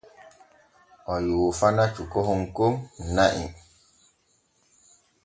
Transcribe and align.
O 1.13 1.15
yoofana 1.27 1.83
cukahon 1.95 2.41
kon 2.55 2.73
na’i. 3.15 3.43